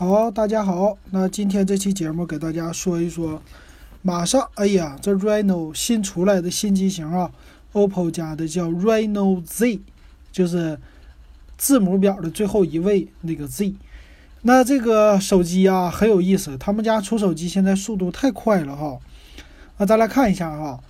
[0.00, 3.42] 好，大家好，那今天这期节目给大家说一说，
[4.00, 7.30] 马上，哎呀，这 Reno 新出来的新机型啊
[7.74, 9.80] ，OPPO 家的叫 Reno Z，
[10.32, 10.78] 就是
[11.58, 13.74] 字母表的最后一位那个 Z。
[14.40, 18.98] 那这个手机啊很有意思，他们家出手机现在速度太快了哈。
[19.76, 20.80] 那咱来看一下哈，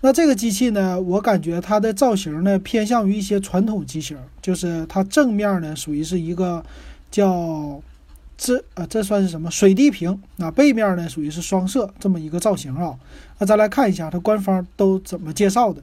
[0.00, 6.64] 那这个机器呢，我感觉它的造型呢偏向于一些传统机型，就是它正面呢属于是一个
[7.10, 7.82] 叫。
[8.36, 10.20] 这啊，这算是什么水滴屏？
[10.36, 12.94] 那背面呢，属于是双摄这么一个造型啊。
[13.38, 15.82] 那咱来看一下它官方都怎么介绍的。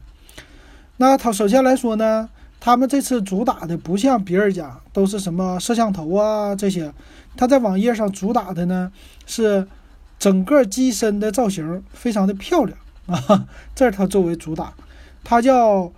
[0.97, 6.93] 那它首先来说呢，他们这次主打的不像别人家都是什么摄像头啊这些，
[7.35, 8.91] 它在网页上主打的呢
[9.25, 9.67] 是
[10.19, 14.73] 整个机身的造型非常的漂亮啊， 这是它作为主打。
[15.23, 15.91] 它叫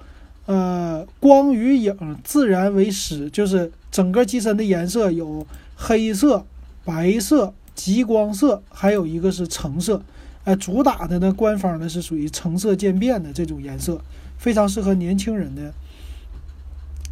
[0.45, 5.45] 呃光与影自然为始，就是整个机身的颜色有。
[5.75, 6.45] 黑色、
[6.85, 10.01] 白色、极光色，还有一个是橙色，
[10.45, 13.99] 哎，主打的呢，官方呢是属于橙色渐变的这种颜色，
[14.37, 15.73] 非常适合年轻人的。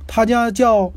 [0.08, 0.94] 它家叫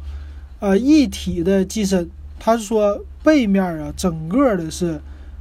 [0.61, 5.01] 呃一体的机身，它是说背面啊，整个的是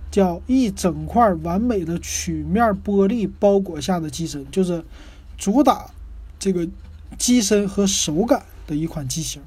[0.09, 4.83] 叫一整块完美的曲面玻璃包裹下的机身，就是
[5.37, 5.91] 主打
[6.43, 6.67] 这个
[7.17, 9.41] 机身和手感的一款机型，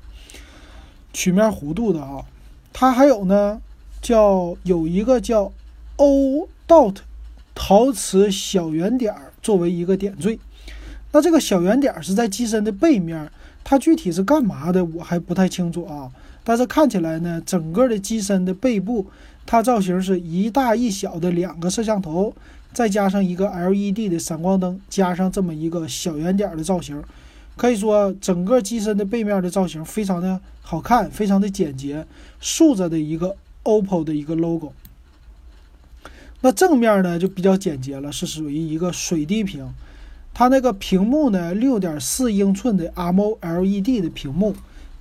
[1.12, 2.24] 曲面弧度的啊。
[2.72, 3.60] 它还有呢，
[4.00, 5.52] 叫有一个叫
[5.96, 6.96] O dot
[7.54, 10.38] 陶瓷小圆点儿作为一个点缀。
[11.12, 13.30] 那这个小圆点儿是在机身的背面，
[13.62, 16.10] 它具体是干嘛的我还不太清楚啊。
[16.44, 19.06] 但是看起来呢，整个的机身的背部，
[19.44, 22.34] 它造型是一大一小的两个摄像头，
[22.76, 27.02] 再加上一个 LED 的闪光灯，加上这么一个小圆点的造型。
[27.56, 32.06] 可以说，整个机身的背面的造型非常的好看，非常的简洁，
[32.38, 34.74] 竖着的一个 OPPO 的一个 logo。
[36.42, 39.72] 那正面呢就比较简洁了，是属于一个水滴屏，
[40.34, 44.54] 它那个屏幕呢，六点四英寸的 AMOLED 的屏幕，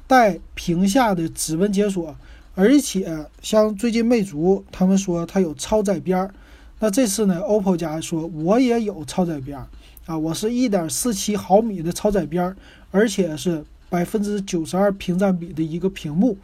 [0.08, 2.16] 带屏下的指纹解锁，
[2.56, 6.34] 而且像最近魅族他们说它有超窄边儿，
[6.80, 9.68] 那这次呢，OPPO 家说我也有超窄边儿。
[10.06, 12.56] 啊，我是一点四七毫米的超窄边儿，
[12.92, 16.38] 而且是百分之九十二屏占比的一个屏幕，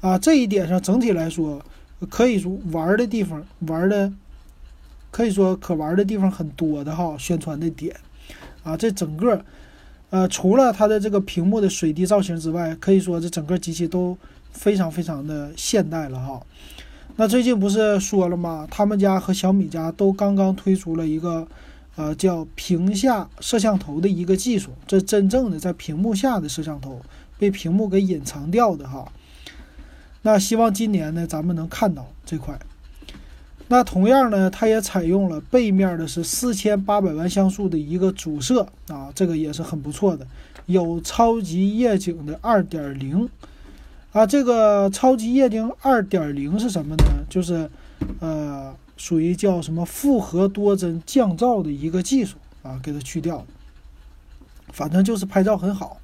[0.00, 1.62] 啊，这一点上整体来说，
[2.08, 4.10] 可以说玩的地方玩的，
[5.10, 7.94] 可以说可玩的地方很多的哈，宣传的点，
[8.62, 9.44] 啊，这整个，
[10.08, 14.16] 呃，除了它的这个屏幕的水滴造型之外，可以说这整个机器都
[14.50, 16.40] 非常非常的现代了哈。
[17.16, 18.66] 那最近不是说了吗？
[18.70, 21.46] 他们家和小米家都刚刚推出了一个。
[21.96, 27.00] 呃，叫屏下摄像头的一个技术，这真正的在屏幕下的摄像头
[27.38, 29.12] 被屏幕给隐藏掉的哈。
[30.22, 32.58] 那希望今年呢，咱们能看到这块。
[33.68, 40.26] 那同样呢，它也采用了背面的是四千八百万像素的一个主摄啊，这个也是很不错的。
[40.66, 43.28] 有超级夜景的二点零
[44.14, 47.04] 啊，这个超级夜景二点零是什么呢？
[47.28, 47.70] 就是
[48.20, 48.74] 呃。
[48.96, 53.44] 属于叫什么复合多帧降噪的一个技术啊，给它去掉
[54.72, 56.00] 反正就是拍照很好。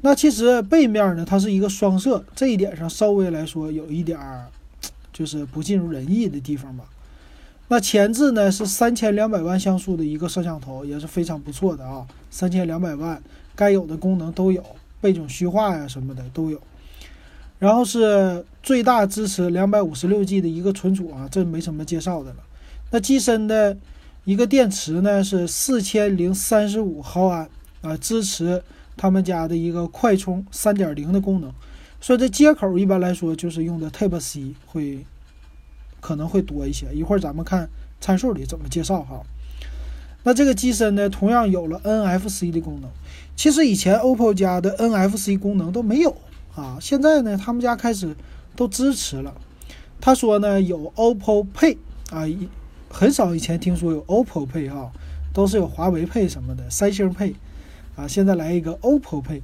[0.00, 4.48] 那其实背面呢，它是一个双摄，这一点上稍微来说有一点儿
[5.12, 6.84] 就是不尽如人意的地方吧。
[7.68, 13.22] 那前置呢是三千两百万像素的一个摄像头，也是非常不错的啊，三千两百万
[13.54, 14.64] 该有的功能都有，
[15.00, 16.60] 背景虚化呀什么的都有。
[17.58, 22.36] 然后是最大支持两百五十六 G 的一个存储啊，这没什么介绍的了。
[22.90, 23.76] 那机身的
[24.24, 27.48] 一个电池呢是四千零三十五毫安
[27.80, 28.62] 啊，支持
[28.96, 31.52] 他们家的一个快充三点零的功能。
[32.00, 35.06] 所以这接口一般来说就是用的 Type C 会
[36.00, 36.86] 可能会多一些。
[36.92, 37.68] 一会儿咱们看
[38.00, 39.22] 参数里怎么介绍哈。
[40.22, 42.90] 那这个机身呢，同样有了 NFC 的功能。
[43.36, 46.14] 其实以前 OPPO 家的 NFC 功能都没有。
[46.54, 48.14] 啊，现在呢，他们家开始
[48.54, 49.34] 都支持了。
[50.00, 51.76] 他说呢，有 OPPO Pay
[52.10, 52.24] 啊，
[52.88, 54.92] 很少以前听说有 OPPO Pay 哈，
[55.32, 57.34] 都是有华为 Pay 什么的，三星 Pay
[57.96, 59.40] 啊，现在来一个 OPPO Pay，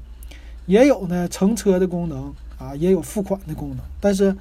[0.67, 3.79] 也有呢乘车的功能啊，也有付款的功能。
[4.01, 4.37] 但是，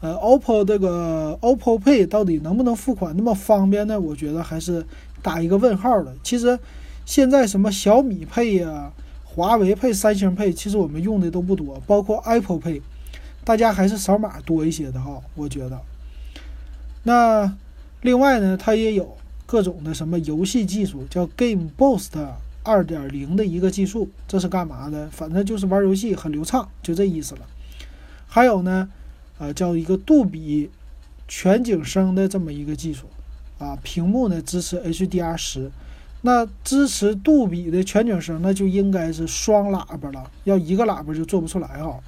[0.00, 3.98] 呃，OPPO 这个 OPPO Pay 到底能不能付款那么方便呢？
[4.00, 4.86] 我觉得还是
[5.20, 6.14] 打一个问号的。
[6.22, 6.58] 其实，
[7.04, 8.92] 现在什么小米 Pay 呀？
[9.36, 12.80] 华为配、三星配，其实我们用的都不多，包括 Apple Pay，
[13.44, 15.78] 大家还是扫码多一些的哈，我觉得。
[17.02, 17.54] 那
[18.00, 22.12] 另外呢，它也有各种的什么游戏技术，叫 Game Boost
[22.62, 25.06] 二点零的一个技术，这是干嘛的？
[25.10, 27.42] 反正就是玩游戏很流畅，就这意思了。
[28.26, 28.88] 还有呢，
[29.38, 30.70] 呃，叫一个杜比
[31.28, 33.04] 全景声的这么一个技术
[33.58, 33.76] 啊。
[33.82, 35.70] 屏幕呢支持 HDR 十，
[36.22, 42.00] 那支持杜比的全景声，那就应该是双喇叭了，要一个喇叭就做不出来哈。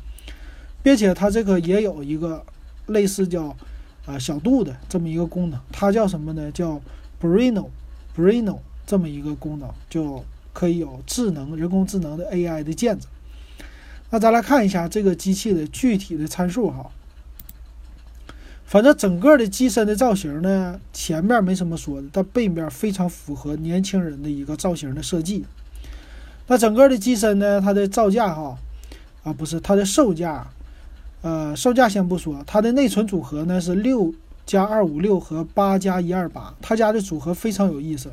[0.82, 2.44] 并且它这个也有一个
[2.86, 3.54] 类似叫
[4.06, 6.50] 啊小度的这么一个功能，它叫什么呢？
[6.50, 6.80] 叫
[7.20, 13.06] Brino，Brino 这么一个功能，就可以有智能人工智能的 AI 的键子。
[14.10, 16.90] 那咱来看一下这个机器的具体的参数哈。
[18.68, 25.46] 反正整个的机身的造型呢，前面没什么说的，但背面非常符合年轻人的一个造型的设计。
[26.48, 28.58] 那整个的机身呢，它的造价哈
[29.22, 30.46] 啊不是它的售价。
[31.22, 38.12] 呃，售价先不说，它的内存组合呢是六加二五六和八加一二八，它家的组合非常有意思。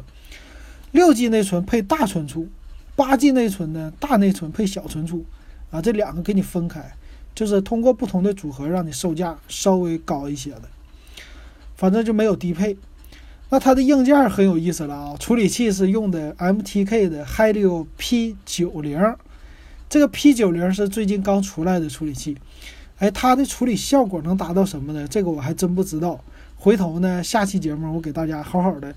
[0.91, 2.47] 六 G 内存配大存储，
[2.95, 5.25] 八 G 内存呢大内存配小存储，
[5.69, 6.95] 啊，这两个给你分开，
[7.35, 10.63] 就是通过不同的组合让你售价稍微高一些的，
[11.75, 12.77] 反正就没有低配。
[13.49, 18.99] 那它的硬件很有意思了啊，处理器是用的 MTK 的 Helio P 九零，
[19.87, 22.37] 这个 P 九零是最近刚出来的处理器。
[22.97, 25.07] 哎，它的处理效果能达到什么呢？
[25.07, 26.19] 这个我还真不知道。
[26.55, 28.95] 回头呢，下期节目我给大家好好的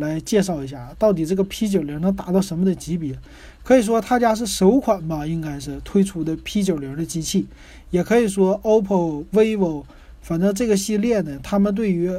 [0.00, 3.16] 来介绍一下，到底这个 P 九零能达到什么的级别？
[3.62, 7.46] 可以说他家是首款吧，应该是推出的 P 九零的机器，
[7.90, 9.84] 也可以说 OPPO、vivo，
[10.20, 12.10] 反正这个系列呢，他们对于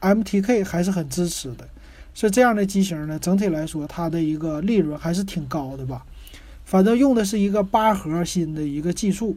[0.00, 1.68] MTK 还是很支持的。
[2.14, 6.06] 是这样的机型呢，整体来说它的一个利润还是挺高的吧。
[6.64, 9.36] 反正用的是一个八核心的一个技术。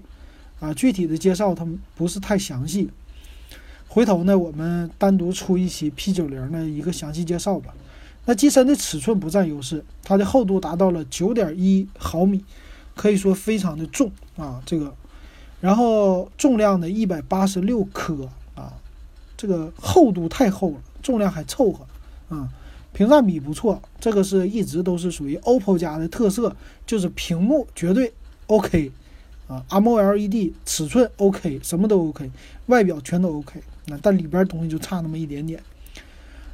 [0.61, 2.89] 啊，具体的介绍它不是太详细，
[3.95, 7.73] 回头呢我们单独出一期 P 九零的一个详细介绍吧。
[8.25, 12.43] 那机身的尺寸不占优势，它的厚度达到了九点一毫米，
[12.93, 14.61] 可以说非常的重啊。
[14.65, 14.93] 这个，
[15.61, 18.73] 然后重量呢一百八十六克啊，
[19.37, 21.85] 这个厚度太厚了，重量还凑合
[22.27, 22.49] 啊。
[22.91, 26.53] 屏占比不错，这个是一直都是属于 OPPO 家的特色，
[26.85, 28.11] 就是屏幕绝对
[28.47, 28.91] OK。
[29.47, 32.29] 啊，M O L E D 尺寸 OK，什么都 OK，
[32.65, 35.61] 外表全都 OK，那但里边东西就差那么一点点。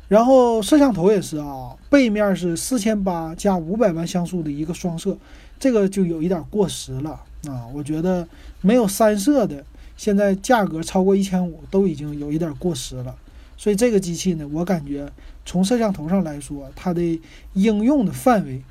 [0.08, 5.18] 然后摄像头也是啊，背面是四千八加五百万像素的一个双摄，
[5.60, 7.12] 这个就有一点过时了
[7.48, 7.66] 啊。
[7.74, 8.28] 我觉得
[8.62, 9.64] 没有三摄的，
[9.96, 13.16] 现在价格超过一千五都已经有一点过时了。
[13.58, 15.12] 所以这个机器呢，我感觉
[15.46, 17.20] 从摄像头上来说，它的
[17.54, 18.62] 应用的范围，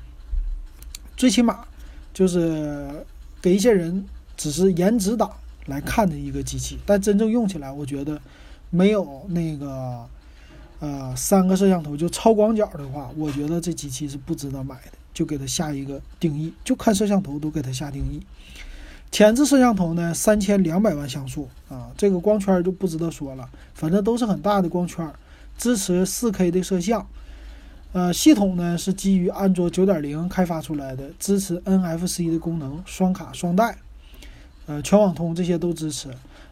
[1.15, 1.65] 最起码
[2.13, 3.05] 就是。
[3.43, 4.05] 给一些人
[4.37, 5.31] 只是颜值党
[5.65, 8.21] 来看的一个机器，但真正用起来，我觉得
[8.71, 10.07] 没有那个
[10.79, 14.93] 呃三个摄像头就超广角的话，我觉得这机器是不值得买的。
[15.13, 18.25] 就给它下一个定义，就看摄像头都给它下定义。
[19.11, 25.05] 前置摄像头呢，三千两百万像素啊，这个光圈就不值得说了，反正都是很大的光圈，
[25.57, 27.05] 支持四 K 的摄像。
[27.91, 33.77] 呃，系统呢是基于安卓九点零开发出来的，支持 NFC 的功能，双卡双待，
[34.65, 36.07] 呃，全网通这些都支持。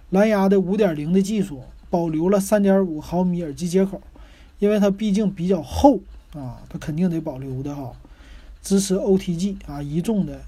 [0.10, 4.02] 蓝牙的五点零的技术，保留了三点五毫米耳机接口，
[4.60, 6.00] 因为它毕竟比较厚
[6.34, 7.92] 啊，它肯定得保留的哈。
[8.62, 10.42] 支持 OTG 啊，一众的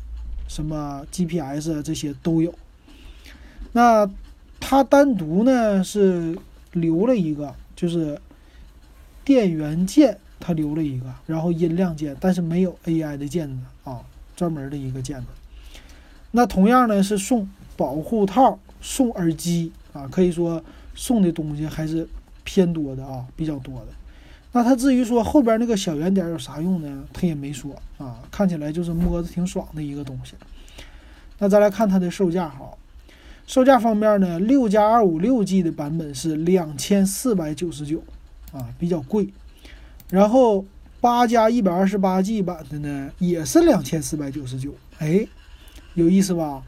[0.47, 2.53] 什么 GPS 这些都有。
[3.71, 4.09] 那
[4.59, 6.37] 它单独呢是
[6.73, 8.19] 留了一个，就是
[9.23, 10.17] 电源键。
[10.43, 14.01] 它留了一个，然后音量键，但是没有 AI 的键子啊，
[14.35, 15.27] 专门的一个键子。
[16.31, 20.63] 那同样呢是送保护套、送耳机啊，可以说
[21.01, 22.07] 送的东西还是
[22.43, 23.87] 偏多的啊，比较多的。
[24.51, 27.03] 那它至于说后边那个小圆点有啥用呢？
[27.11, 30.35] 它也没说啊，看起来就是摸着挺爽的一个东西。
[31.39, 32.69] 那再来看它的售价哈，
[33.47, 38.03] 售价方面呢，六加二五六 G 的版本是两千四百九十九
[38.51, 39.27] 啊，比较贵。
[40.11, 40.63] 然后
[40.99, 45.25] 八加一百二十八 G 版的呢，也是两千四百九十九，哎，
[45.95, 46.61] 有意思吧？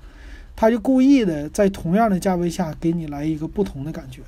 [0.63, 4.21] 他就故意的在同样的价位下给你来一个不同的感觉。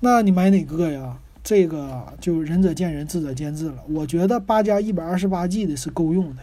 [0.00, 1.16] 那你买哪个呀？
[1.42, 3.76] 这个就仁者见仁，智者见智了。
[3.88, 6.42] 我觉得八加一百二十八 G 的是够用的。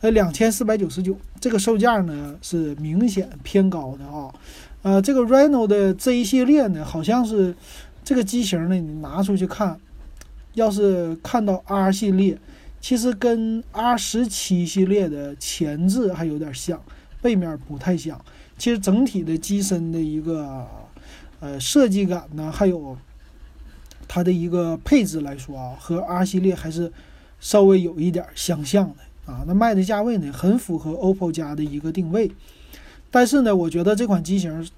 [0.00, 4.34] 呃，两千四百九十九这个售价呢是明显偏高的啊。
[4.82, 7.54] 呃，这个 Reno 的这一系列呢，好像是
[8.02, 9.78] 这个机型呢，你拿出去看。
[10.54, 12.36] 要是看到 R 系列，
[12.80, 16.82] 其实跟 R 十七系列的前置还有点像，
[17.22, 18.20] 背面不太像。
[18.58, 20.66] 其实整体的机身的一个
[21.40, 22.96] 呃设计感呢，还有
[24.08, 26.92] 它的一个配置来说啊，和 R 系列还是
[27.40, 29.44] 稍微有一点相像的啊。
[29.46, 32.30] 那卖的价位呢，很符合 OPPO 家的一个定位。
[33.10, 34.68] 但是呢，我觉得这款机型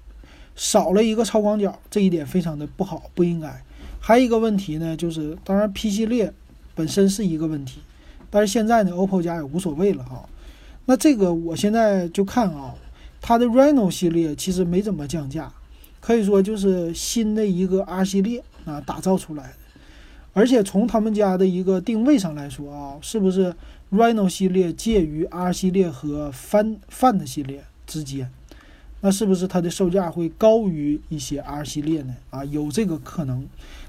[0.55, 3.61] 少了一个超广角，这一点非常的不好，不应该。
[3.99, 6.33] 还有一个问题呢，就是当然 P 系列
[6.75, 7.79] 本身是一个问题，
[8.29, 10.27] 但是现在呢，OPPO 家也无所谓了哈。
[10.85, 12.73] 那这个我现在就看啊，
[13.21, 15.53] 它的 Reno 系列其实没怎么降价，
[15.99, 19.53] 可以说就是新的一个 R 系列啊打造出来的。
[20.33, 23.53] 而且从他们家的一个定位上来说啊，是不是
[23.91, 28.31] Reno 系列介于 R 系列和 Find Find 系列之间？
[29.01, 32.15] 那是不是它的售价会高于一些 R 系列呢？
[32.29, 33.47] 啊，有这个可能。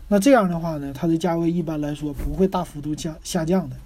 [0.08, 3.76] 那这样的话呢，它的价位一般来说不会大幅度降下降的。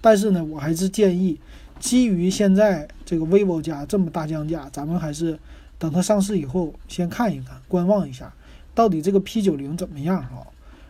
[0.00, 1.38] 但是呢，我还是建议，
[1.80, 5.36] 基于现在这个 vivo 家这么大降价，咱们还是
[5.78, 8.32] 等它上市以后先看一看，观望一下，
[8.74, 10.46] 到底这个 P 九零怎么样啊？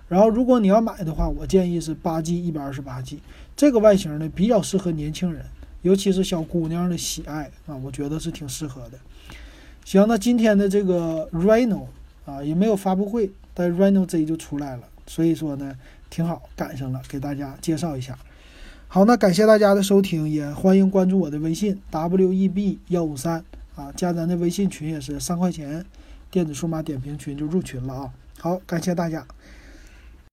[0.09, 3.21] 然后，如果你要买的话，我建议是八 G 一百二十八 G
[3.55, 5.45] 这个外形呢，比较适合年轻人，
[5.83, 8.99] 尤其是小姑娘的喜爱啊，我觉得是挺适合的。
[9.85, 11.85] 行，那今天的这个 Reno
[12.25, 15.77] 啊也没有发布会，但 Reno Z 就出来了，所以说呢
[16.11, 18.19] 挺好，赶上了，给大家介绍一下。
[18.93, 23.45] 好，那感谢大家的收听，也欢迎关注我的微信 WEB 幺五三
[23.77, 25.87] 啊，加咱的微信群也是三块钱，
[26.29, 28.11] 电子数码点评群就入群了啊。
[28.41, 29.25] 好，感谢大家。